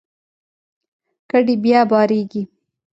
[1.29, 2.43] کډې بیا بارېږي.